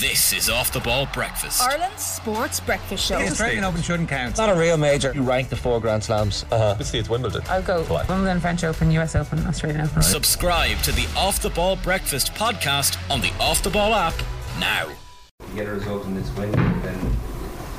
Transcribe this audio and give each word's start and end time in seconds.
This 0.00 0.34
is 0.34 0.50
Off 0.50 0.72
the 0.72 0.80
Ball 0.80 1.08
Breakfast. 1.14 1.62
Ireland's 1.62 2.02
sports 2.02 2.60
breakfast 2.60 3.06
show. 3.06 3.18
The 3.18 3.28
Australian 3.28 3.64
Open 3.64 3.80
shouldn't 3.80 4.10
count. 4.10 4.30
It's 4.30 4.38
not 4.38 4.50
a 4.50 4.54
real 4.54 4.76
major. 4.76 5.10
You 5.14 5.22
rank 5.22 5.48
the 5.48 5.56
four 5.56 5.80
Grand 5.80 6.04
Slams. 6.04 6.44
Uh-huh. 6.50 6.64
Obviously, 6.72 6.98
it's 6.98 7.08
Wimbledon. 7.08 7.40
I'll 7.48 7.62
go 7.62 7.78
Wimbledon, 8.06 8.38
French 8.40 8.62
Open, 8.62 8.90
US 8.90 9.16
Open, 9.16 9.38
Australian 9.46 9.82
Open. 9.82 10.02
Subscribe 10.02 10.76
to 10.80 10.92
the 10.92 11.06
Off 11.16 11.40
the 11.40 11.48
Ball 11.48 11.76
Breakfast 11.76 12.34
podcast 12.34 12.98
on 13.10 13.22
the 13.22 13.32
Off 13.40 13.62
the 13.62 13.70
Ball 13.70 13.94
app 13.94 14.12
now. 14.60 14.86
You 15.48 15.54
get 15.54 15.66
a 15.66 15.72
result 15.72 16.04
in 16.04 16.14
this 16.14 16.30
window, 16.36 16.58
then 16.82 17.16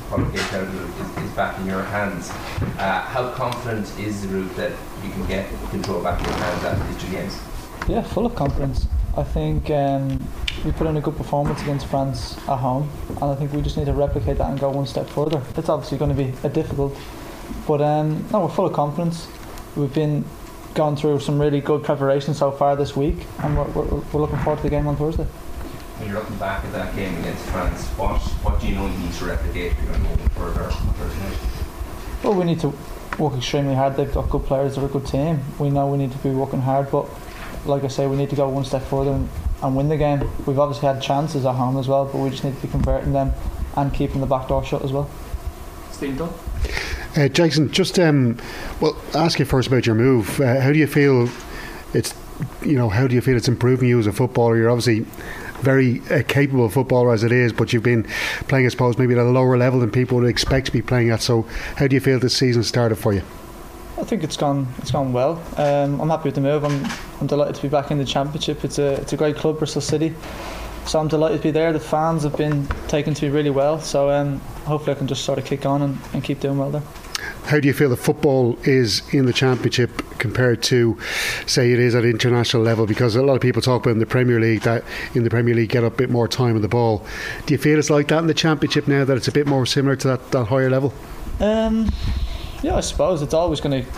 qualification 0.07 0.55
out 0.55 0.73
is, 0.73 1.23
is 1.23 1.31
back 1.35 1.59
in 1.59 1.67
your 1.67 1.83
hands. 1.83 2.31
Uh, 2.79 3.01
how 3.01 3.31
confident 3.33 3.85
is 3.99 4.23
the 4.23 4.29
route 4.29 4.55
that 4.55 4.71
you 5.03 5.11
can 5.11 5.27
get 5.27 5.47
control 5.69 6.01
back 6.01 6.19
in 6.19 6.25
your 6.25 6.35
hands 6.35 6.63
after 6.63 6.93
these 6.93 7.03
two 7.03 7.11
games? 7.11 7.39
Yeah, 7.87 8.01
full 8.01 8.25
of 8.25 8.33
confidence. 8.33 8.87
I 9.17 9.23
think 9.23 9.71
um, 9.71 10.19
we 10.63 10.71
put 10.71 10.85
in 10.85 10.95
a 10.95 11.01
good 11.01 11.17
performance 11.17 11.59
against 11.63 11.87
France 11.87 12.37
at 12.47 12.57
home, 12.57 12.87
and 13.09 13.23
I 13.23 13.35
think 13.35 13.51
we 13.51 13.63
just 13.63 13.75
need 13.75 13.85
to 13.85 13.93
replicate 13.93 14.37
that 14.37 14.47
and 14.51 14.59
go 14.59 14.69
one 14.69 14.85
step 14.85 15.09
further. 15.09 15.41
It's 15.55 15.69
obviously 15.69 15.97
going 15.97 16.15
to 16.15 16.23
be 16.23 16.31
a 16.43 16.49
difficult, 16.49 16.95
but 17.67 17.81
um, 17.81 18.23
no, 18.31 18.41
we're 18.41 18.49
full 18.49 18.67
of 18.67 18.73
confidence. 18.73 19.27
We've 19.75 19.93
been 19.93 20.23
gone 20.75 20.95
through 20.95 21.21
some 21.21 21.41
really 21.41 21.61
good 21.61 21.83
preparation 21.83 22.35
so 22.35 22.51
far 22.51 22.75
this 22.75 22.95
week, 22.95 23.25
and 23.39 23.57
we're, 23.57 23.63
we're, 23.69 24.01
we're 24.13 24.21
looking 24.21 24.37
forward 24.39 24.57
to 24.57 24.63
the 24.63 24.69
game 24.69 24.85
on 24.85 24.95
Thursday. 24.95 25.23
When 25.23 26.09
you're 26.09 26.19
looking 26.19 26.37
back 26.37 26.63
at 26.63 26.71
that 26.73 26.95
game 26.95 27.17
against 27.17 27.43
France, 27.45 27.85
what 27.97 28.21
what 28.43 28.61
do 28.61 28.67
you 28.67 28.75
know 28.75 28.85
you 28.85 28.97
need 28.99 29.13
to 29.13 29.25
replicate 29.25 29.71
if 29.71 29.77
you're 29.81 29.93
going 29.93 30.03
to 30.03 30.09
go 30.09 30.29
further 30.29 30.63
on 30.65 30.93
Thursday 30.93 31.19
night? 31.23 31.37
Well, 32.23 32.35
we 32.35 32.45
need 32.45 32.59
to 32.59 32.71
work 33.17 33.35
extremely 33.35 33.73
hard. 33.73 33.95
They've 33.97 34.13
got 34.13 34.29
good 34.29 34.43
players. 34.43 34.75
They're 34.75 34.85
a 34.85 34.87
good 34.87 35.07
team. 35.07 35.39
We 35.57 35.71
know 35.71 35.87
we 35.87 35.97
need 35.97 36.11
to 36.11 36.17
be 36.19 36.29
working 36.29 36.61
hard, 36.61 36.91
but 36.91 37.09
like 37.65 37.83
I 37.83 37.87
say, 37.87 38.07
we 38.07 38.15
need 38.15 38.29
to 38.29 38.35
go 38.35 38.47
one 38.49 38.65
step 38.65 38.83
further 38.83 39.11
and, 39.11 39.29
and 39.61 39.75
win 39.75 39.89
the 39.89 39.97
game. 39.97 40.19
We've 40.45 40.59
obviously 40.59 40.87
had 40.87 41.01
chances 41.01 41.45
at 41.45 41.53
home 41.53 41.77
as 41.77 41.87
well, 41.87 42.05
but 42.05 42.17
we 42.17 42.29
just 42.29 42.43
need 42.43 42.55
to 42.55 42.61
be 42.61 42.67
converting 42.67 43.13
them 43.13 43.33
and 43.75 43.93
keeping 43.93 44.21
the 44.21 44.27
back 44.27 44.47
door 44.47 44.63
shut 44.63 44.83
as 44.83 44.91
well. 44.91 45.09
Steve 45.91 46.17
Dunn. 46.17 46.33
Uh, 47.15 47.27
Jason, 47.27 47.71
just 47.71 47.97
um, 47.97 48.37
well, 48.79 48.95
ask 49.15 49.39
you 49.39 49.45
first 49.45 49.67
about 49.67 49.85
your 49.85 49.95
move. 49.95 50.39
Uh, 50.39 50.59
how 50.61 50.71
do 50.71 50.77
you 50.77 50.87
feel? 50.87 51.29
It's 51.93 52.13
you 52.61 52.77
know, 52.77 52.89
how 52.89 53.07
do 53.07 53.15
you 53.15 53.21
feel 53.21 53.35
it's 53.35 53.47
improving 53.47 53.89
you 53.89 53.97
as 53.97 54.05
a 54.05 54.13
footballer? 54.13 54.57
You're 54.57 54.69
obviously 54.69 54.99
very 55.61 56.01
uh, 56.11 56.21
capable 56.27 56.69
footballer 56.69 57.11
as 57.13 57.23
it 57.23 57.31
is, 57.31 57.51
but 57.51 57.73
you've 57.73 57.83
been 57.83 58.03
playing, 58.47 58.67
I 58.67 58.69
suppose, 58.69 58.97
maybe 58.97 59.13
at 59.13 59.19
a 59.19 59.23
lower 59.23 59.57
level 59.57 59.79
than 59.79 59.91
people 59.91 60.19
would 60.19 60.29
expect 60.29 60.67
to 60.67 60.71
be 60.71 60.81
playing 60.81 61.09
at. 61.09 61.21
So, 61.21 61.43
how 61.77 61.87
do 61.87 61.95
you 61.95 61.99
feel 61.99 62.19
this 62.19 62.37
season 62.37 62.63
started 62.63 62.97
for 62.97 63.13
you? 63.13 63.23
I 63.97 64.03
think 64.03 64.23
it's 64.23 64.37
gone 64.37 64.67
it's 64.77 64.91
gone 64.91 65.11
well. 65.11 65.41
Um, 65.57 65.99
I'm 65.99 66.09
happy 66.09 66.25
with 66.25 66.35
the 66.35 66.41
move. 66.41 66.63
I'm, 66.63 66.85
I'm 67.19 67.27
delighted 67.27 67.55
to 67.55 67.61
be 67.61 67.67
back 67.67 67.89
in 67.89 67.97
the 67.97 68.05
championship. 68.05 68.63
It's 68.63 68.77
a 68.77 68.93
it's 69.01 69.13
a 69.13 69.17
great 69.17 69.35
club, 69.35 69.57
Bristol 69.57 69.81
City. 69.81 70.13
So 70.85 70.99
I'm 70.99 71.07
delighted 71.07 71.39
to 71.39 71.43
be 71.43 71.51
there. 71.51 71.73
The 71.73 71.79
fans 71.79 72.23
have 72.23 72.37
been 72.37 72.65
taken 72.87 73.13
to 73.13 73.25
me 73.25 73.31
really 73.31 73.49
well. 73.49 73.81
So 73.81 74.09
um, 74.09 74.39
hopefully 74.65 74.95
I 74.95 74.97
can 74.97 75.07
just 75.07 75.25
sort 75.25 75.37
of 75.37 75.45
kick 75.45 75.65
on 75.65 75.81
and, 75.81 75.97
and 76.13 76.23
keep 76.23 76.39
doing 76.39 76.57
well 76.57 76.71
there. 76.71 76.83
How 77.43 77.59
do 77.59 77.67
you 77.67 77.73
feel 77.73 77.89
the 77.89 77.97
football 77.97 78.57
is 78.63 79.01
in 79.13 79.25
the 79.25 79.33
championship 79.33 80.01
compared 80.19 80.61
to, 80.63 80.97
say, 81.45 81.73
it 81.73 81.79
is 81.79 81.95
at 81.95 82.05
international 82.05 82.61
level? 82.63 82.85
Because 82.85 83.15
a 83.15 83.21
lot 83.21 83.35
of 83.35 83.41
people 83.41 83.61
talk 83.61 83.83
about 83.83 83.91
in 83.91 83.99
the 83.99 84.05
Premier 84.05 84.39
League 84.39 84.61
that 84.61 84.83
in 85.13 85.23
the 85.23 85.29
Premier 85.29 85.55
League 85.55 85.69
get 85.69 85.83
a 85.83 85.89
bit 85.89 86.09
more 86.09 86.27
time 86.27 86.55
on 86.55 86.61
the 86.61 86.67
ball. 86.69 87.05
Do 87.45 87.53
you 87.53 87.57
feel 87.57 87.79
it's 87.79 87.89
like 87.89 88.07
that 88.09 88.19
in 88.19 88.27
the 88.27 88.33
championship 88.33 88.87
now 88.87 89.03
that 89.03 89.17
it's 89.17 89.27
a 89.27 89.31
bit 89.31 89.47
more 89.47 89.65
similar 89.65 89.95
to 89.97 90.07
that, 90.07 90.31
that 90.31 90.45
higher 90.45 90.69
level? 90.69 90.93
Um, 91.39 91.89
yeah, 92.63 92.75
I 92.75 92.81
suppose 92.81 93.21
it's 93.21 93.33
always 93.33 93.61
going 93.61 93.83
to 93.83 93.91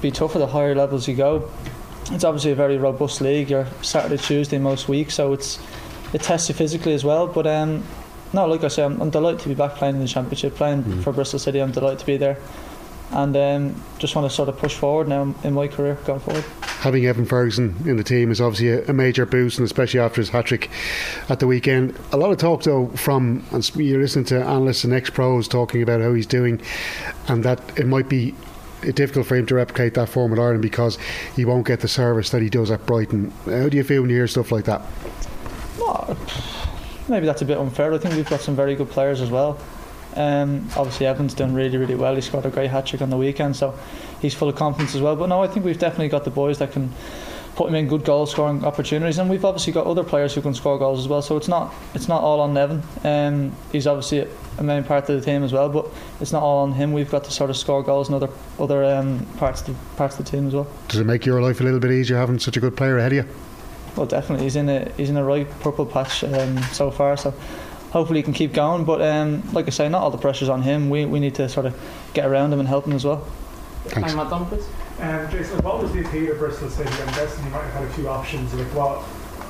be 0.00 0.10
tougher 0.10 0.38
the 0.38 0.46
higher 0.46 0.74
levels 0.74 1.06
you 1.06 1.14
go. 1.14 1.50
It's 2.10 2.24
obviously 2.24 2.50
a 2.50 2.54
very 2.54 2.76
robust 2.76 3.20
league. 3.20 3.50
You're 3.50 3.66
Saturday, 3.82 4.16
Tuesday 4.16 4.58
most 4.58 4.88
weeks, 4.88 5.14
so 5.14 5.32
it's 5.32 5.60
it 6.12 6.22
tests 6.22 6.48
you 6.48 6.54
physically 6.54 6.94
as 6.94 7.04
well. 7.04 7.26
But 7.26 7.46
um, 7.46 7.84
no, 8.32 8.46
like 8.46 8.64
I 8.64 8.68
say, 8.68 8.82
I'm, 8.82 9.00
I'm, 9.00 9.10
delighted 9.10 9.40
to 9.40 9.48
be 9.48 9.54
back 9.54 9.74
playing 9.74 9.96
in 9.96 10.00
the 10.00 10.08
championship, 10.08 10.56
playing 10.56 10.82
mm. 10.82 11.02
for 11.04 11.12
Bristol 11.12 11.38
City. 11.38 11.60
I'm 11.60 11.70
delighted 11.70 12.00
to 12.00 12.06
be 12.06 12.16
there, 12.16 12.38
and 13.12 13.36
um, 13.36 13.82
just 13.98 14.16
want 14.16 14.28
to 14.28 14.34
sort 14.34 14.48
of 14.48 14.58
push 14.58 14.74
forward 14.74 15.08
now 15.08 15.34
in 15.44 15.54
my 15.54 15.68
career 15.68 15.94
going 16.04 16.20
forward. 16.20 16.44
Having 16.80 17.06
Evan 17.06 17.26
Ferguson 17.26 17.76
in 17.84 17.96
the 17.96 18.04
team 18.04 18.30
is 18.30 18.40
obviously 18.40 18.68
a, 18.68 18.84
a 18.86 18.92
major 18.92 19.26
boost, 19.26 19.58
and 19.58 19.66
especially 19.66 20.00
after 20.00 20.20
his 20.20 20.30
hat 20.30 20.46
trick 20.46 20.70
at 21.28 21.38
the 21.38 21.46
weekend. 21.46 21.94
A 22.12 22.16
lot 22.16 22.30
of 22.30 22.38
talk 22.38 22.62
though 22.62 22.88
from 22.88 23.44
and 23.52 23.76
you're 23.76 24.00
listening 24.00 24.24
to 24.26 24.42
analysts 24.42 24.84
and 24.84 24.92
ex 24.92 25.10
pros 25.10 25.46
talking 25.46 25.82
about 25.82 26.00
how 26.00 26.14
he's 26.14 26.26
doing, 26.26 26.60
and 27.28 27.44
that 27.44 27.60
it 27.78 27.86
might 27.86 28.08
be 28.08 28.34
difficult 28.94 29.26
for 29.26 29.36
him 29.36 29.46
to 29.46 29.54
replicate 29.54 29.94
that 29.94 30.08
form 30.08 30.30
with 30.30 30.40
Ireland 30.40 30.62
because 30.62 30.98
he 31.36 31.44
won't 31.44 31.66
get 31.66 31.80
the 31.80 31.88
service 31.88 32.30
that 32.30 32.42
he 32.42 32.48
does 32.48 32.70
at 32.70 32.86
Brighton. 32.86 33.30
How 33.44 33.68
do 33.68 33.76
you 33.76 33.84
feel 33.84 34.02
when 34.02 34.10
you 34.10 34.16
hear 34.16 34.26
stuff 34.26 34.50
like 34.50 34.64
that? 34.64 34.82
Well, 35.78 36.16
maybe 37.08 37.26
that's 37.26 37.42
a 37.42 37.44
bit 37.44 37.58
unfair. 37.58 37.92
I 37.92 37.98
think 37.98 38.14
we've 38.14 38.28
got 38.28 38.40
some 38.40 38.56
very 38.56 38.74
good 38.74 38.88
players 38.88 39.20
as 39.20 39.30
well. 39.30 39.58
Um, 40.16 40.66
obviously, 40.76 41.06
Evan's 41.06 41.34
done 41.34 41.54
really, 41.54 41.76
really 41.76 41.94
well. 41.94 42.14
He 42.14 42.20
scored 42.20 42.46
a 42.46 42.50
great 42.50 42.70
hat 42.70 42.86
trick 42.86 43.02
on 43.02 43.10
the 43.10 43.16
weekend, 43.16 43.54
so 43.54 43.78
he's 44.20 44.34
full 44.34 44.48
of 44.48 44.56
confidence 44.56 44.94
as 44.94 45.00
well. 45.00 45.16
But 45.16 45.28
no, 45.28 45.42
I 45.42 45.46
think 45.46 45.64
we've 45.64 45.78
definitely 45.78 46.08
got 46.08 46.24
the 46.24 46.30
boys 46.30 46.58
that 46.58 46.72
can 46.72 46.92
put 47.56 47.68
him 47.68 47.74
in 47.74 47.88
good 47.88 48.04
goal 48.04 48.26
scoring 48.26 48.64
opportunities, 48.64 49.18
and 49.18 49.28
we've 49.28 49.44
obviously 49.44 49.72
got 49.72 49.86
other 49.86 50.04
players 50.04 50.34
who 50.34 50.40
can 50.40 50.54
score 50.54 50.78
goals 50.78 50.98
as 51.00 51.08
well. 51.08 51.22
So 51.22 51.36
it's 51.36 51.48
not 51.48 51.74
it's 51.94 52.08
not 52.08 52.22
all 52.22 52.40
on 52.40 52.56
Evan. 52.56 52.82
Um, 53.04 53.52
he's 53.72 53.86
obviously 53.86 54.26
a 54.58 54.62
main 54.62 54.84
part 54.84 55.08
of 55.08 55.18
the 55.18 55.24
team 55.24 55.42
as 55.42 55.52
well, 55.52 55.68
but 55.68 55.86
it's 56.20 56.32
not 56.32 56.42
all 56.42 56.58
on 56.58 56.72
him. 56.72 56.92
We've 56.92 57.10
got 57.10 57.24
to 57.24 57.30
sort 57.30 57.50
of 57.50 57.56
score 57.56 57.82
goals 57.82 58.08
in 58.08 58.14
other 58.14 58.30
other 58.58 58.84
um, 58.84 59.26
parts 59.36 59.60
of 59.60 59.66
the, 59.68 59.96
parts 59.96 60.18
of 60.18 60.24
the 60.24 60.30
team 60.30 60.46
as 60.46 60.54
well. 60.54 60.68
Does 60.88 61.00
it 61.00 61.04
make 61.04 61.26
your 61.26 61.42
life 61.42 61.60
a 61.60 61.64
little 61.64 61.80
bit 61.80 61.90
easier 61.92 62.16
having 62.16 62.38
such 62.38 62.56
a 62.56 62.60
good 62.60 62.76
player 62.76 62.98
ahead 62.98 63.12
of 63.12 63.26
you? 63.26 63.34
Well, 63.96 64.06
definitely. 64.06 64.44
He's 64.44 64.56
in 64.56 64.68
a 64.68 64.90
he's 64.96 65.10
in 65.10 65.16
a 65.16 65.24
right 65.24 65.48
purple 65.60 65.86
patch 65.86 66.24
um, 66.24 66.62
so 66.72 66.90
far. 66.90 67.16
So 67.16 67.34
hopefully 67.90 68.20
he 68.20 68.22
can 68.22 68.32
keep 68.32 68.52
going. 68.52 68.84
But 68.84 69.02
um, 69.02 69.42
like 69.52 69.66
I 69.66 69.70
say, 69.70 69.88
not 69.88 70.02
all 70.02 70.10
the 70.10 70.18
pressure's 70.18 70.48
on 70.48 70.62
him. 70.62 70.90
We 70.90 71.04
we 71.04 71.20
need 71.20 71.34
to 71.36 71.48
sort 71.48 71.66
of 71.66 71.78
get 72.14 72.26
around 72.26 72.52
him 72.52 72.60
and 72.60 72.68
help 72.68 72.86
him 72.86 72.92
as 72.92 73.04
well. 73.04 73.26
Thanks. 73.84 74.12
I'm 74.12 74.28
Dunn, 74.28 74.46
please. 74.46 74.66
Um, 75.00 75.30
Jason, 75.30 75.58
what 75.62 75.82
was 75.82 75.92
the 75.92 76.04
appeal 76.04 76.32
of 76.32 76.38
Bristol 76.38 76.68
City? 76.68 76.90
I'm 76.90 77.14
guessing 77.14 77.44
you 77.44 77.50
might 77.50 77.62
have 77.62 77.72
had 77.72 77.84
a 77.84 77.90
few 77.94 78.08
options. 78.08 78.52
Like 78.52 78.66
what, 78.74 79.02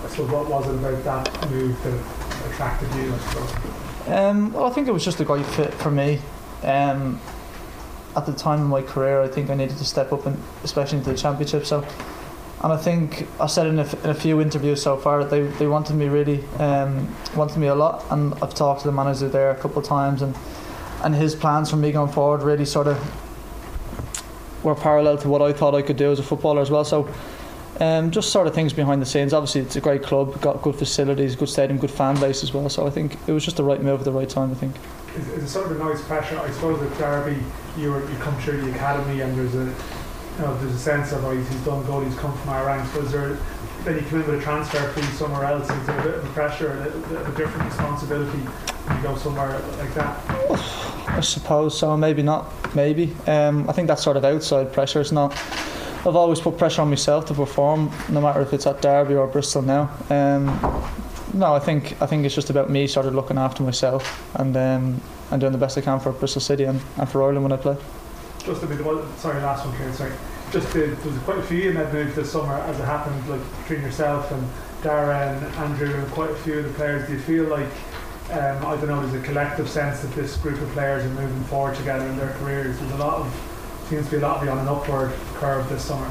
I 0.04 0.08
suppose, 0.08 0.30
what 0.30 0.48
was 0.48 0.68
it 0.68 0.74
about 0.76 1.24
that 1.24 1.50
move 1.50 1.82
that 1.82 2.50
attracted 2.50 2.94
you? 2.94 3.12
I. 4.06 4.28
Um, 4.28 4.52
well, 4.52 4.64
I 4.66 4.70
think 4.70 4.88
it 4.88 4.92
was 4.92 5.04
just 5.04 5.20
a 5.20 5.24
great 5.24 5.44
fit 5.46 5.74
for 5.74 5.90
me. 5.90 6.20
Um, 6.62 7.20
at 8.16 8.26
the 8.26 8.32
time 8.32 8.60
of 8.60 8.68
my 8.68 8.82
career, 8.82 9.22
I 9.22 9.28
think 9.28 9.50
I 9.50 9.54
needed 9.54 9.78
to 9.78 9.84
step 9.84 10.12
up, 10.12 10.26
and 10.26 10.40
especially 10.62 10.98
into 10.98 11.10
the 11.10 11.18
championship. 11.18 11.66
So 11.66 11.84
and 12.62 12.72
I 12.74 12.76
think 12.76 13.26
I 13.40 13.46
said 13.46 13.66
in 13.66 13.78
a, 13.78 13.88
in 14.04 14.10
a 14.10 14.14
few 14.14 14.40
interviews 14.40 14.82
so 14.82 14.96
far 14.96 15.24
that 15.24 15.30
they, 15.30 15.42
they 15.58 15.66
wanted 15.66 15.96
me 15.96 16.08
really 16.08 16.44
um, 16.58 17.14
wanted 17.34 17.56
me 17.58 17.68
a 17.68 17.74
lot 17.74 18.04
and 18.10 18.34
I've 18.34 18.54
talked 18.54 18.82
to 18.82 18.88
the 18.88 18.92
manager 18.92 19.30
there 19.30 19.50
a 19.50 19.56
couple 19.56 19.78
of 19.78 19.86
times 19.86 20.20
and 20.20 20.36
and 21.02 21.14
his 21.14 21.34
plans 21.34 21.70
for 21.70 21.76
me 21.76 21.90
going 21.90 22.12
forward 22.12 22.42
really 22.42 22.66
sort 22.66 22.86
of 22.86 22.98
were 24.62 24.74
parallel 24.74 25.18
to 25.18 25.28
what 25.28 25.42
I 25.42 25.52
thought 25.52 25.74
I 25.74 25.82
could 25.82 25.96
do 25.96 26.12
as 26.12 26.18
a 26.18 26.22
footballer 26.22 26.60
as 26.60 26.70
well. 26.70 26.84
So 26.84 27.12
um, 27.80 28.10
just 28.10 28.30
sort 28.30 28.46
of 28.46 28.54
things 28.54 28.72
behind 28.72 29.00
the 29.00 29.06
scenes. 29.06 29.32
Obviously 29.32 29.62
it's 29.62 29.76
a 29.76 29.80
great 29.80 30.02
club 30.02 30.40
got 30.40 30.62
good 30.62 30.76
facilities 30.76 31.36
good 31.36 31.48
stadium 31.48 31.78
good 31.78 31.90
fan 31.90 32.18
base 32.20 32.42
as 32.42 32.52
well. 32.52 32.68
So 32.68 32.86
I 32.86 32.90
think 32.90 33.16
it 33.26 33.32
was 33.32 33.44
just 33.44 33.56
the 33.56 33.64
right 33.64 33.82
move 33.82 34.00
at 34.00 34.04
the 34.04 34.12
right 34.12 34.28
time 34.28 34.50
I 34.50 34.54
think. 34.54 34.76
Is, 35.16 35.28
is 35.28 35.44
it 35.44 35.48
sort 35.48 35.70
of 35.70 35.80
a 35.80 35.84
nice 35.84 36.02
pressure? 36.02 36.38
I 36.38 36.50
suppose 36.50 36.80
at 36.82 36.98
Derby 36.98 37.42
you, 37.76 37.94
you 37.94 38.16
come 38.18 38.36
through 38.40 38.60
the 38.62 38.70
academy 38.74 39.22
and 39.22 39.36
there's 39.36 39.54
a 39.54 39.74
you 40.40 40.46
know, 40.46 40.56
there's 40.58 40.74
a 40.74 40.78
sense 40.78 41.12
of, 41.12 41.24
oh, 41.24 41.36
he's, 41.36 41.48
done 41.64 41.84
good, 41.84 42.06
he's 42.06 42.16
come 42.18 42.36
from 42.38 42.50
our 42.50 42.64
ranks. 42.64 42.94
Was 42.94 43.12
there, 43.12 43.36
then 43.84 43.96
you 43.96 44.02
come 44.02 44.22
in 44.22 44.26
with 44.26 44.40
a 44.40 44.42
transfer 44.42 44.90
fee 44.92 45.02
somewhere 45.16 45.44
else, 45.44 45.68
is 45.68 45.86
there 45.86 45.98
a 45.98 46.02
bit 46.02 46.14
of 46.14 46.24
a 46.24 46.32
pressure, 46.32 46.72
a, 46.72 47.16
a, 47.16 47.32
a 47.32 47.36
different 47.36 47.66
responsibility 47.66 48.38
when 48.38 48.96
you 48.96 49.02
go 49.02 49.16
somewhere 49.16 49.58
like 49.78 49.92
that? 49.94 50.89
I 51.16 51.20
suppose 51.20 51.78
so, 51.78 51.96
maybe 51.96 52.22
not, 52.22 52.74
maybe. 52.74 53.14
Um, 53.26 53.68
I 53.68 53.72
think 53.72 53.88
that's 53.88 54.02
sort 54.02 54.16
of 54.16 54.24
outside 54.24 54.72
pressure. 54.72 55.00
It's 55.00 55.12
not. 55.12 55.32
I've 56.06 56.16
always 56.16 56.40
put 56.40 56.56
pressure 56.56 56.82
on 56.82 56.88
myself 56.88 57.26
to 57.26 57.34
perform, 57.34 57.90
no 58.08 58.20
matter 58.20 58.40
if 58.40 58.52
it's 58.54 58.66
at 58.66 58.80
Derby 58.80 59.14
or 59.14 59.26
Bristol 59.26 59.62
now. 59.62 59.90
Um, 60.08 60.46
no, 61.34 61.54
I 61.54 61.58
think 61.58 62.00
I 62.00 62.06
think 62.06 62.24
it's 62.24 62.34
just 62.34 62.50
about 62.50 62.70
me 62.70 62.86
sort 62.86 63.06
of 63.06 63.14
looking 63.14 63.38
after 63.38 63.62
myself 63.62 64.34
and 64.36 64.56
um, 64.56 65.00
and 65.30 65.40
doing 65.40 65.52
the 65.52 65.58
best 65.58 65.76
I 65.76 65.82
can 65.82 66.00
for 66.00 66.12
Bristol 66.12 66.40
City 66.40 66.64
and, 66.64 66.80
and 66.96 67.08
for 67.08 67.22
Ireland 67.22 67.42
when 67.42 67.52
I 67.52 67.56
play. 67.56 67.76
Just 68.44 68.60
sorry, 69.20 69.40
last 69.42 69.66
one, 69.66 69.76
Kieran. 69.76 69.92
Sorry 69.92 70.12
just 70.52 70.72
the, 70.72 70.80
there 70.80 71.12
was 71.12 71.18
quite 71.22 71.38
a 71.38 71.42
few 71.42 71.70
in 71.70 71.76
that 71.76 71.92
move 71.92 72.14
this 72.14 72.32
summer 72.32 72.54
as 72.54 72.78
it 72.78 72.84
happened, 72.84 73.28
like 73.28 73.40
between 73.62 73.82
yourself 73.82 74.30
and 74.32 74.48
Darren, 74.82 75.42
Andrew, 75.58 75.94
and 75.94 76.10
quite 76.12 76.30
a 76.30 76.34
few 76.36 76.58
of 76.58 76.64
the 76.64 76.72
players. 76.72 77.06
Do 77.06 77.14
you 77.14 77.20
feel 77.20 77.44
like 77.44 77.68
um, 78.32 78.66
I 78.66 78.76
don't 78.76 78.88
know, 78.88 79.06
there's 79.06 79.22
a 79.22 79.26
collective 79.26 79.68
sense 79.68 80.00
that 80.00 80.12
this 80.14 80.36
group 80.36 80.60
of 80.60 80.68
players 80.70 81.04
are 81.04 81.08
moving 81.08 81.42
forward 81.44 81.76
together 81.76 82.06
in 82.06 82.16
their 82.16 82.30
careers. 82.34 82.78
There's 82.78 82.92
a 82.92 82.96
lot 82.96 83.14
of 83.14 83.86
seems 83.88 84.04
to 84.04 84.10
be 84.12 84.16
a 84.18 84.20
lot 84.20 84.40
of 84.40 84.48
on 84.48 84.58
an 84.58 84.68
upward 84.68 85.12
curve 85.34 85.68
this 85.68 85.84
summer. 85.84 86.10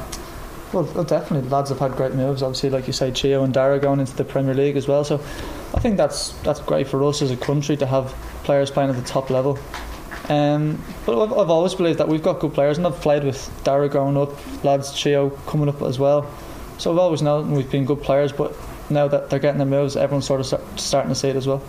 Well, 0.72 0.84
well, 0.94 1.02
definitely, 1.02 1.48
the 1.48 1.54
lads 1.54 1.70
have 1.70 1.78
had 1.78 1.92
great 1.92 2.12
moves. 2.12 2.42
Obviously, 2.42 2.70
like 2.70 2.86
you 2.86 2.92
say, 2.92 3.10
Chio 3.10 3.42
and 3.42 3.52
Dara 3.52 3.80
going 3.80 4.00
into 4.00 4.14
the 4.14 4.24
Premier 4.24 4.54
League 4.54 4.76
as 4.76 4.86
well. 4.86 5.02
So, 5.02 5.16
I 5.74 5.80
think 5.80 5.96
that's 5.96 6.32
that's 6.42 6.60
great 6.60 6.86
for 6.86 7.02
us 7.04 7.22
as 7.22 7.30
a 7.30 7.36
country 7.36 7.76
to 7.78 7.86
have 7.86 8.14
players 8.44 8.70
playing 8.70 8.90
at 8.90 8.96
the 8.96 9.02
top 9.02 9.30
level. 9.30 9.58
Um, 10.28 10.80
but 11.06 11.20
I've, 11.20 11.32
I've, 11.32 11.50
always 11.50 11.74
believed 11.74 11.98
that 11.98 12.06
we've 12.06 12.22
got 12.22 12.38
good 12.38 12.54
players, 12.54 12.78
and 12.78 12.86
I've 12.86 13.00
played 13.00 13.24
with 13.24 13.50
Dara 13.64 13.88
growing 13.88 14.16
up, 14.16 14.30
lads 14.62 14.92
Chio 14.92 15.30
coming 15.48 15.68
up 15.68 15.82
as 15.82 15.98
well. 15.98 16.30
So 16.78 16.92
I've 16.92 16.98
always 16.98 17.20
known 17.20 17.50
we've 17.50 17.70
been 17.70 17.84
good 17.84 18.02
players, 18.02 18.30
but 18.30 18.54
now 18.90 19.08
that 19.08 19.28
they're 19.28 19.40
getting 19.40 19.58
the 19.58 19.66
moves, 19.66 19.96
everyone's 19.96 20.26
sort 20.26 20.40
of 20.40 20.46
start, 20.46 20.62
starting 20.78 21.08
to 21.08 21.14
see 21.16 21.28
it 21.28 21.36
as 21.36 21.48
well. 21.48 21.62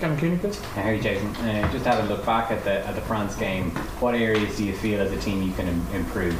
Gavin 0.00 0.16
Cleany, 0.18 0.38
please. 0.40 0.58
Harry 0.74 1.00
Jason, 1.00 1.28
uh, 1.36 1.72
just 1.72 1.86
have 1.86 2.04
a 2.04 2.08
look 2.08 2.24
back 2.26 2.50
at 2.50 2.62
the 2.64 2.86
at 2.86 2.94
the 2.94 3.00
France 3.02 3.34
game. 3.36 3.70
What 4.00 4.14
areas 4.14 4.56
do 4.56 4.64
you 4.64 4.74
feel 4.74 5.00
as 5.00 5.10
a 5.10 5.18
team 5.18 5.42
you 5.42 5.52
can 5.54 5.68
Im- 5.68 5.86
improve? 5.94 6.34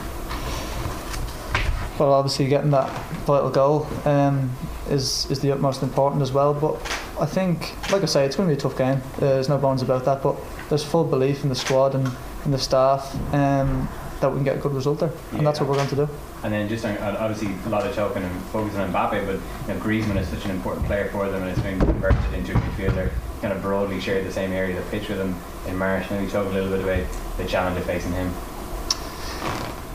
Well, 1.99 2.13
obviously 2.13 2.49
getting 2.49 2.71
that 2.73 2.91
vital 3.25 3.49
goal 3.51 3.87
um, 4.05 4.51
is 4.91 5.31
is 5.31 5.41
the 5.41 5.53
utmost 5.53 5.83
important 5.83 6.21
as 6.21 6.33
well. 6.33 6.53
But 6.53 6.75
I 7.19 7.25
think, 7.25 7.75
like 7.91 8.03
I 8.03 8.07
say, 8.07 8.27
it's 8.27 8.37
going 8.37 8.49
to 8.49 8.55
be 8.55 8.59
a 8.59 8.61
tough 8.61 8.77
game. 8.77 9.01
Uh, 9.17 9.21
there's 9.21 9.49
no 9.49 9.57
bones 9.57 9.81
about 9.81 10.05
that. 10.05 10.23
But 10.23 10.37
there's 10.69 10.85
full 10.85 11.05
belief 11.05 11.43
in 11.43 11.49
the 11.49 11.55
squad 11.55 11.95
and 11.95 12.11
in 12.45 12.51
the 12.51 12.59
staff 12.59 13.15
um, 13.33 13.89
that 14.21 14.29
we 14.31 14.37
can 14.37 14.45
get 14.45 14.57
a 14.57 14.61
good 14.61 14.75
result 14.75 15.01
there, 15.01 15.11
and 15.33 15.47
that's 15.47 15.61
what 15.61 15.69
we're 15.71 15.77
going 15.77 15.89
to 15.89 15.97
do. 15.97 16.09
And 16.45 16.53
then 16.53 16.69
just 16.69 16.85
on, 16.85 16.97
on- 16.99 17.17
obviously 17.17 17.55
a 17.65 17.71
lot 17.71 17.87
of 17.87 17.95
talking 17.97 18.23
and 18.23 18.43
focusing 18.47 18.81
on 18.81 18.93
Mbappe, 18.93 19.25
but 19.27 19.37
you 19.69 19.75
know, 19.75 19.81
Griezmann 19.81 20.19
is 20.19 20.29
such 20.29 20.45
an 20.45 20.51
important 20.51 20.85
player 20.87 21.09
for 21.11 21.27
them 21.31 21.43
and 21.43 21.51
has 21.57 21.65
been 21.65 21.79
converted 21.81 22.35
into 22.35 22.53
a 22.53 22.61
midfielder. 22.61 23.11
Kind 23.41 23.53
of 23.53 23.61
broadly 23.63 24.01
shared 24.01 24.27
the 24.27 24.33
same 24.33 24.53
area 24.53 24.79
of 24.79 24.85
the 24.85 24.91
pitch 24.91 25.09
with 25.09 25.19
him 25.19 25.35
in 25.67 25.77
March. 25.77 26.11
Maybe 26.11 26.31
talk 26.31 26.47
a 26.47 26.51
little 26.51 26.71
bit 26.71 26.81
about 26.81 27.37
the 27.37 27.45
challenge 27.47 27.79
of 27.79 27.85
facing 27.85 28.13
him. 28.13 28.33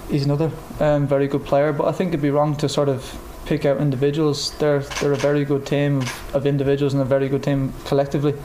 He's 0.10 0.26
another 0.26 0.52
um, 0.80 1.08
very 1.08 1.28
good 1.28 1.46
player, 1.46 1.74
but 1.74 1.88
I 1.88 1.92
think 1.92 2.10
it'd 2.10 2.22
be 2.22 2.30
wrong 2.30 2.56
to 2.58 2.70
sort 2.70 2.90
of 2.90 3.20
pick 3.46 3.66
out 3.66 3.82
individuals. 3.82 4.52
They're 4.58 4.80
they're 4.80 5.14
a 5.14 5.18
very 5.18 5.46
good 5.46 5.66
team 5.66 6.02
of, 6.02 6.36
of 6.36 6.46
individuals 6.46 6.94
and 6.94 7.02
a 7.02 7.06
very 7.06 7.30
good 7.30 7.44
team 7.44 7.74
collectively. 7.86 8.36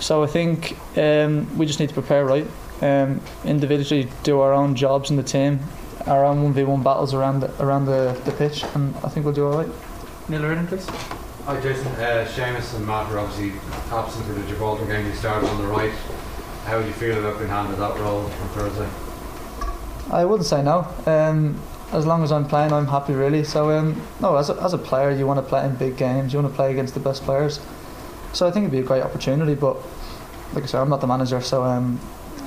So 0.00 0.24
I 0.24 0.26
think 0.26 0.76
um, 0.96 1.56
we 1.56 1.64
just 1.66 1.78
need 1.78 1.88
to 1.90 1.94
prepare 1.94 2.24
right. 2.24 2.46
Um, 2.80 3.20
individually, 3.44 4.08
do 4.24 4.40
our 4.40 4.52
own 4.52 4.74
jobs 4.74 5.10
in 5.10 5.16
the 5.16 5.22
team, 5.22 5.60
our 6.06 6.24
own 6.24 6.42
one 6.42 6.52
v 6.52 6.64
one 6.64 6.82
battles 6.82 7.14
around 7.14 7.40
the, 7.40 7.62
around 7.62 7.86
the, 7.86 8.20
the 8.24 8.32
pitch, 8.32 8.64
and 8.74 8.96
I 9.04 9.08
think 9.08 9.24
we'll 9.24 9.34
do 9.34 9.46
all 9.46 9.56
right. 9.56 9.68
Neil 10.28 10.42
Reardon, 10.42 10.66
please. 10.66 10.88
Hi 11.44 11.60
Jason, 11.60 11.88
uh, 11.88 12.24
Seamus 12.30 12.72
and 12.76 12.86
Matt 12.86 13.10
were 13.10 13.18
obviously 13.18 13.58
absent 13.90 14.24
for 14.26 14.32
the 14.32 14.46
Gibraltar 14.46 14.86
game. 14.86 15.04
You 15.04 15.12
started 15.12 15.50
on 15.50 15.60
the 15.60 15.66
right. 15.66 15.90
How 16.66 16.78
would 16.78 16.86
you 16.86 16.92
feel 16.92 17.18
about 17.18 17.38
being 17.38 17.50
handed 17.50 17.80
that 17.80 17.98
role 17.98 18.20
on 18.20 18.48
Thursday? 18.50 18.88
I 20.12 20.24
wouldn't 20.24 20.46
say 20.46 20.62
no. 20.62 20.86
Um, 21.04 21.60
as 21.90 22.06
long 22.06 22.22
as 22.22 22.30
I'm 22.30 22.46
playing, 22.46 22.72
I'm 22.72 22.86
happy 22.86 23.14
really. 23.14 23.42
So 23.42 23.70
um, 23.70 24.00
no, 24.20 24.36
as 24.36 24.50
a, 24.50 24.62
as 24.62 24.72
a 24.72 24.78
player, 24.78 25.10
you 25.10 25.26
want 25.26 25.38
to 25.38 25.42
play 25.42 25.66
in 25.66 25.74
big 25.74 25.96
games. 25.96 26.32
You 26.32 26.38
want 26.40 26.52
to 26.52 26.56
play 26.56 26.70
against 26.70 26.94
the 26.94 27.00
best 27.00 27.24
players. 27.24 27.58
So 28.32 28.46
I 28.46 28.52
think 28.52 28.62
it'd 28.62 28.70
be 28.70 28.78
a 28.78 28.84
great 28.84 29.02
opportunity. 29.02 29.56
But 29.56 29.78
like 30.54 30.62
I 30.62 30.66
said, 30.66 30.80
I'm 30.80 30.90
not 30.90 31.00
the 31.00 31.08
manager, 31.08 31.40
so 31.40 31.64
um, 31.64 31.98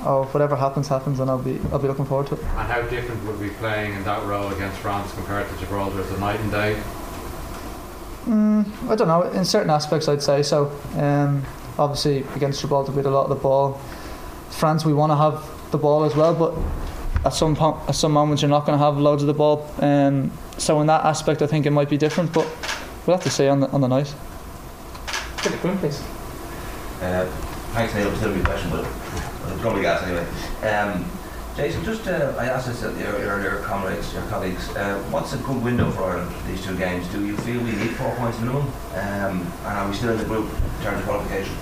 oh, 0.06 0.24
whatever 0.32 0.56
happens, 0.56 0.88
happens, 0.88 1.20
and 1.20 1.28
I'll 1.28 1.36
be 1.36 1.60
I'll 1.70 1.78
be 1.78 1.88
looking 1.88 2.06
forward 2.06 2.28
to 2.28 2.36
it. 2.36 2.40
And 2.40 2.72
how 2.72 2.80
different 2.88 3.22
would 3.26 3.40
be 3.40 3.50
playing 3.50 3.92
in 3.92 4.04
that 4.04 4.24
role 4.24 4.50
against 4.52 4.78
France 4.78 5.12
compared 5.12 5.50
to 5.50 5.56
Gibraltar? 5.58 6.00
Is 6.00 6.10
it 6.10 6.18
night 6.18 6.40
and 6.40 6.50
day? 6.50 6.82
Mm, 8.26 8.90
I 8.90 8.96
don't 8.96 9.08
know. 9.08 9.22
In 9.22 9.44
certain 9.44 9.70
aspects, 9.70 10.08
I'd 10.08 10.22
say 10.22 10.42
so. 10.42 10.72
Um, 10.96 11.44
obviously, 11.78 12.24
against 12.34 12.60
Gibraltar, 12.60 12.90
we 12.90 12.96
had 12.96 13.06
a 13.06 13.10
lot 13.10 13.24
of 13.24 13.28
the 13.30 13.36
ball. 13.36 13.80
France, 14.50 14.84
we 14.84 14.92
want 14.92 15.12
to 15.12 15.16
have 15.16 15.70
the 15.70 15.78
ball 15.78 16.04
as 16.04 16.14
well, 16.16 16.34
but 16.34 16.54
at 17.24 17.32
some 17.34 17.54
po- 17.54 17.80
at 17.88 17.94
some 17.94 18.12
moments, 18.12 18.42
you're 18.42 18.48
not 18.48 18.66
going 18.66 18.78
to 18.78 18.84
have 18.84 18.98
loads 18.98 19.22
of 19.22 19.26
the 19.28 19.34
ball. 19.34 19.68
Um, 19.78 20.32
so 20.58 20.80
in 20.80 20.86
that 20.88 21.04
aspect, 21.04 21.40
I 21.42 21.46
think 21.46 21.66
it 21.66 21.70
might 21.70 21.88
be 21.88 21.96
different, 21.96 22.32
but 22.32 22.46
we'll 23.06 23.16
have 23.16 23.24
to 23.24 23.30
see 23.30 23.46
on 23.46 23.60
the 23.60 23.70
on 23.70 23.80
the 23.80 23.88
night. 23.88 24.08
Philip 25.38 25.60
Quinn, 25.60 25.78
please. 25.78 26.00
Uh, 27.00 27.26
thanks, 27.74 27.94
Neil. 27.94 28.14
Still 28.16 28.34
a 28.40 28.44
question, 28.44 28.70
but 28.70 28.84
I'll 28.84 29.58
probably 29.58 29.82
gas 29.82 30.02
anyway. 30.02 30.26
Um, 30.68 31.04
Jason, 31.56 31.82
just 31.86 32.06
uh, 32.06 32.34
I 32.36 32.48
asked 32.48 32.66
this 32.66 32.82
earlier 32.82 33.60
comrades, 33.60 34.12
your 34.12 34.22
colleagues. 34.24 34.68
Uh, 34.76 35.02
what's 35.10 35.32
a 35.32 35.38
good 35.38 35.64
window 35.64 35.90
for 35.90 36.02
Ireland 36.02 36.30
these 36.46 36.62
two 36.62 36.76
games? 36.76 37.08
Do 37.08 37.24
you 37.24 37.34
feel 37.38 37.58
we 37.62 37.72
need 37.72 37.92
four 37.92 38.14
points 38.16 38.38
minimum? 38.40 38.70
Um, 38.92 39.40
and 39.64 39.66
are 39.66 39.88
we 39.88 39.94
still 39.94 40.10
in 40.10 40.18
the 40.18 40.24
group 40.24 40.44
in 40.44 40.84
terms 40.84 40.98
of 40.98 41.04
qualification? 41.06 41.56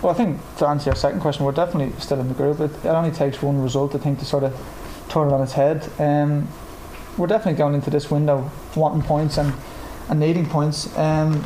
Well, 0.00 0.12
I 0.12 0.14
think 0.14 0.38
to 0.58 0.68
answer 0.68 0.90
your 0.90 0.94
second 0.94 1.18
question, 1.18 1.44
we're 1.44 1.50
definitely 1.50 1.98
still 1.98 2.20
in 2.20 2.28
the 2.28 2.34
group. 2.34 2.60
It, 2.60 2.70
it 2.84 2.86
only 2.86 3.10
takes 3.10 3.42
one 3.42 3.60
result, 3.60 3.92
I 3.96 3.98
think, 3.98 4.20
to 4.20 4.24
sort 4.24 4.44
of 4.44 4.54
turn 5.08 5.26
it 5.26 5.32
on 5.32 5.42
its 5.42 5.54
head. 5.54 5.90
Um, 5.98 6.46
we're 7.16 7.26
definitely 7.26 7.58
going 7.58 7.74
into 7.74 7.90
this 7.90 8.12
window 8.12 8.48
wanting 8.76 9.02
points 9.02 9.36
and, 9.36 9.52
and 10.10 10.20
needing 10.20 10.46
points. 10.46 10.96
Um, 10.96 11.44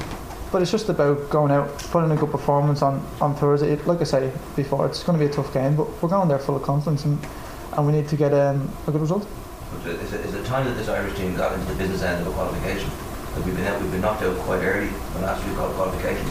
but 0.53 0.61
it's 0.61 0.71
just 0.71 0.91
about 0.91 1.31
going 1.31 1.51
out, 1.51 1.79
putting 1.79 2.11
a 2.11 2.17
good 2.17 2.31
performance 2.31 2.83
on, 2.83 3.03
on 3.23 3.35
Thursday. 3.35 3.73
It, 3.73 3.87
like 3.87 4.03
I 4.03 4.05
say 4.05 4.31
before, 4.57 4.85
it's 4.85 5.03
going 5.03 5.19
to 5.19 5.25
be 5.25 5.31
a 5.31 5.35
tough 5.35 5.55
game, 5.55 5.75
but 5.75 6.03
we're 6.03 6.11
going 6.11 6.29
there 6.29 6.39
full 6.39 6.57
of 6.57 6.63
confidence 6.63 7.07
and, 7.07 7.19
and 7.73 7.87
we 7.87 7.93
need 7.93 8.09
to 8.09 8.17
get 8.17 8.33
um, 8.33 8.71
a 8.87 8.91
good 8.91 9.01
result. 9.01 9.27
Is 9.87 10.13
it, 10.13 10.21
is 10.21 10.35
it 10.35 10.45
time 10.45 10.67
that 10.67 10.75
this 10.75 10.89
Irish 10.89 11.17
team 11.17 11.35
got 11.37 11.53
into 11.55 11.67
the 11.67 11.75
business 11.75 12.03
end 12.03 12.21
of 12.21 12.29
a 12.29 12.33
qualification? 12.33 12.91
Like 13.35 13.47
we've 13.47 13.57
been 13.57 13.65
out, 13.65 13.81
we've 13.81 13.91
been 13.91 14.01
knocked 14.03 14.23
out 14.23 14.37
quite 14.41 14.63
early 14.63 14.89
in 14.89 15.15
the 15.15 15.21
last 15.21 15.43
few 15.43 15.55
qual- 15.55 15.73
qualifications. 15.73 16.29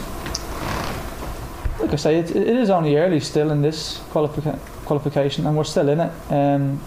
Like 1.80 1.92
I 1.92 1.96
say, 1.96 2.18
it, 2.18 2.30
it 2.30 2.56
is 2.56 2.70
only 2.70 2.96
early 2.96 3.18
still 3.18 3.50
in 3.50 3.60
this 3.60 3.98
qualifica- 4.10 4.58
qualification, 4.84 5.46
and 5.46 5.56
we're 5.56 5.64
still 5.64 5.88
in 5.88 6.00
it. 6.00 6.12
Um, 6.30 6.80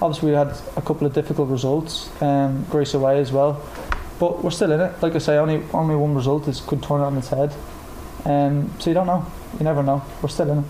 obviously, 0.00 0.30
we 0.30 0.36
had 0.36 0.56
a 0.76 0.82
couple 0.82 1.06
of 1.06 1.12
difficult 1.12 1.48
results, 1.50 2.10
um, 2.22 2.64
Greece 2.70 2.94
away 2.94 3.18
as 3.18 3.32
well, 3.32 3.60
but 4.20 4.44
we're 4.44 4.50
still 4.50 4.70
in 4.70 4.80
it. 4.80 5.02
Like 5.02 5.16
I 5.16 5.18
say, 5.18 5.36
only 5.36 5.62
only 5.74 5.96
one 5.96 6.14
result 6.14 6.46
is 6.46 6.60
could 6.60 6.82
turn 6.82 7.00
it 7.00 7.04
on 7.04 7.18
its 7.18 7.28
head. 7.28 7.52
Um, 8.24 8.70
so 8.78 8.90
you 8.90 8.94
don't 8.94 9.06
know, 9.06 9.26
you 9.58 9.64
never 9.64 9.82
know. 9.82 10.02
We're 10.22 10.28
still 10.28 10.50
in 10.50 10.58
it. 10.60 10.64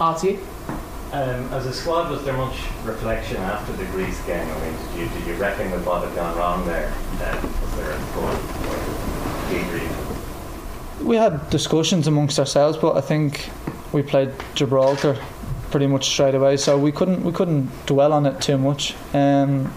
Artie. 0.00 0.38
Um, 1.14 1.46
as 1.52 1.66
a 1.66 1.72
squad, 1.72 2.10
was 2.10 2.24
there 2.24 2.36
much 2.36 2.56
reflection 2.82 3.36
after 3.36 3.72
the 3.74 3.84
Greece 3.92 4.20
game? 4.26 4.50
I 4.50 4.60
mean, 4.62 4.72
did 4.72 4.98
you, 4.98 5.06
did 5.16 5.24
you 5.28 5.34
reckon 5.34 5.70
with 5.70 5.86
what 5.86 6.02
had 6.02 6.12
gone 6.16 6.36
wrong 6.36 6.66
there? 6.66 6.92
Uh, 7.20 7.40
was 7.62 7.76
there 7.76 7.92
a 7.92 7.98
full? 8.10 8.26
We 11.06 11.14
had 11.14 11.48
discussions 11.50 12.08
amongst 12.08 12.40
ourselves, 12.40 12.78
but 12.78 12.96
I 12.96 13.00
think 13.00 13.48
we 13.92 14.02
played 14.02 14.32
Gibraltar 14.56 15.16
pretty 15.70 15.86
much 15.86 16.08
straight 16.08 16.34
away, 16.34 16.56
so 16.56 16.76
we 16.76 16.90
couldn't 16.90 17.22
we 17.22 17.30
couldn't 17.30 17.70
dwell 17.86 18.12
on 18.12 18.26
it 18.26 18.40
too 18.40 18.58
much. 18.58 18.96
Um, 19.14 19.72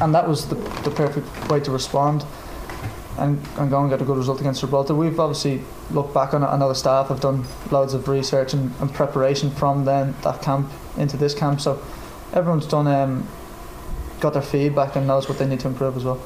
and 0.00 0.12
that 0.12 0.26
was 0.26 0.48
the, 0.48 0.56
the 0.56 0.90
perfect 0.90 1.50
way 1.50 1.60
to 1.60 1.70
respond 1.70 2.24
and, 3.16 3.40
and 3.58 3.70
go 3.70 3.80
and 3.80 3.90
get 3.90 4.02
a 4.02 4.04
good 4.04 4.16
result 4.16 4.40
against 4.40 4.60
Gibraltar. 4.60 4.96
We've 4.96 5.20
obviously 5.20 5.62
looked 5.94 6.14
back 6.14 6.34
on 6.34 6.42
it. 6.42 6.46
I 6.46 6.56
know 6.56 6.68
the 6.68 6.74
staff 6.74 7.08
have 7.08 7.20
done 7.20 7.44
loads 7.70 7.94
of 7.94 8.08
research 8.08 8.52
and, 8.52 8.72
and 8.80 8.92
preparation 8.92 9.50
from 9.50 9.84
then 9.84 10.14
that 10.22 10.42
camp 10.42 10.70
into 10.96 11.16
this 11.16 11.34
camp, 11.34 11.60
so 11.60 11.82
everyone's 12.32 12.66
done 12.66 12.86
um, 12.86 13.26
got 14.20 14.32
their 14.32 14.42
feedback 14.42 14.96
and 14.96 15.06
knows 15.06 15.28
what 15.28 15.38
they 15.38 15.46
need 15.46 15.60
to 15.60 15.68
improve 15.68 15.96
as 15.96 16.04
well. 16.04 16.20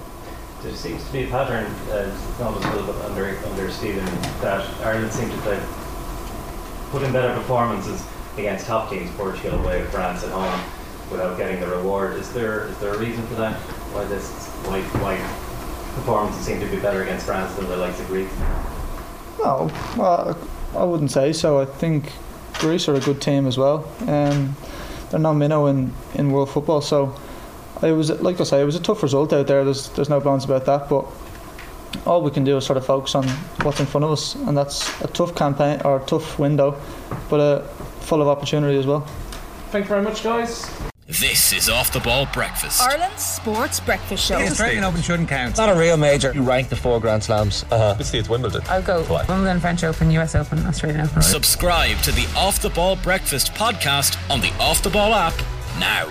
There 0.62 0.74
seems 0.74 1.04
to 1.04 1.12
be 1.12 1.24
a 1.24 1.28
pattern, 1.28 1.66
uh, 1.90 2.16
almost 2.42 2.64
a 2.66 2.70
little 2.74 2.92
bit 2.92 3.02
under, 3.04 3.38
under 3.46 3.70
Stephen, 3.70 4.04
that 4.40 4.68
Ireland 4.82 5.12
seem 5.12 5.30
to 5.30 5.36
play, 5.38 5.60
put 6.90 7.02
in 7.02 7.12
better 7.12 7.34
performances 7.34 8.04
against 8.36 8.66
top 8.66 8.90
teams, 8.90 9.10
Portugal 9.12 9.58
away, 9.60 9.84
France 9.86 10.24
at 10.24 10.30
home, 10.30 10.60
without 11.10 11.36
getting 11.38 11.60
the 11.60 11.68
reward. 11.68 12.14
Is 12.16 12.32
there 12.32 12.66
is 12.66 12.78
there 12.78 12.94
a 12.94 12.98
reason 12.98 13.26
for 13.28 13.34
that? 13.34 13.54
Why 13.94 14.04
this 14.04 14.30
why 14.66 14.82
why 15.00 15.16
performances 15.94 16.44
seem 16.44 16.60
to 16.60 16.66
be 16.66 16.78
better 16.78 17.02
against 17.02 17.26
France 17.26 17.54
than 17.54 17.68
the 17.68 17.76
likes 17.76 18.00
of 18.00 18.06
Greece? 18.08 18.30
No, 19.38 19.70
well, 19.96 20.38
I 20.74 20.84
wouldn't 20.84 21.10
say 21.10 21.32
so. 21.32 21.60
I 21.60 21.64
think 21.64 22.12
Greece 22.54 22.88
are 22.88 22.94
a 22.94 23.00
good 23.00 23.20
team 23.20 23.46
as 23.46 23.58
well. 23.58 23.88
Um, 24.06 24.56
they're 25.10 25.20
no 25.20 25.34
minnow 25.34 25.66
in, 25.66 25.92
in 26.14 26.32
world 26.32 26.50
football, 26.50 26.80
so 26.80 27.14
it 27.82 27.92
was 27.92 28.10
like 28.22 28.40
I 28.40 28.44
say, 28.44 28.60
it 28.60 28.64
was 28.64 28.76
a 28.76 28.82
tough 28.82 29.02
result 29.02 29.32
out 29.32 29.46
there. 29.46 29.64
There's 29.64 29.88
there's 29.90 30.08
no 30.08 30.20
bones 30.20 30.44
about 30.44 30.64
that, 30.66 30.88
but 30.88 31.06
all 32.06 32.22
we 32.22 32.30
can 32.30 32.44
do 32.44 32.56
is 32.56 32.64
sort 32.64 32.76
of 32.76 32.86
focus 32.86 33.14
on 33.14 33.26
what's 33.62 33.80
in 33.80 33.86
front 33.86 34.04
of 34.04 34.10
us, 34.10 34.34
and 34.34 34.56
that's 34.56 35.00
a 35.02 35.06
tough 35.08 35.34
campaign 35.34 35.80
or 35.84 35.96
a 36.00 36.04
tough 36.04 36.38
window, 36.38 36.80
but 37.30 37.40
uh, 37.40 37.62
full 38.00 38.22
of 38.22 38.28
opportunity 38.28 38.78
as 38.78 38.86
well. 38.86 39.00
Thank 39.70 39.84
you 39.84 39.88
very 39.88 40.02
much, 40.02 40.22
guys. 40.22 40.70
This 41.08 41.52
is 41.52 41.68
Off 41.68 41.92
the 41.92 42.00
Ball 42.00 42.26
Breakfast. 42.32 42.82
Ireland's 42.82 43.22
Sports 43.22 43.78
Breakfast 43.78 44.26
Show. 44.26 44.38
It's 44.40 44.50
Australian 44.50 44.82
Open 44.82 45.00
shouldn't 45.00 45.28
count. 45.28 45.50
It's 45.50 45.58
not 45.58 45.68
a 45.68 45.78
real 45.78 45.96
major. 45.96 46.32
You 46.34 46.42
rank 46.42 46.68
the 46.68 46.74
four 46.74 47.00
Grand 47.00 47.22
Slams. 47.22 47.64
Uh-huh. 47.70 47.90
Obviously, 47.90 48.18
it's 48.18 48.28
Wimbledon. 48.28 48.62
I'll 48.68 48.82
go 48.82 49.02
Wimbledon, 49.28 49.60
French 49.60 49.84
Open, 49.84 50.10
US 50.10 50.34
Open, 50.34 50.58
Australian 50.66 51.02
Open. 51.02 51.22
Subscribe 51.22 51.96
to 51.98 52.10
the 52.10 52.26
Off 52.36 52.60
the 52.60 52.70
Ball 52.70 52.96
Breakfast 52.96 53.54
podcast 53.54 54.18
on 54.28 54.40
the 54.40 54.52
Off 54.58 54.82
the 54.82 54.90
Ball 54.90 55.14
app 55.14 55.34
now. 55.78 56.10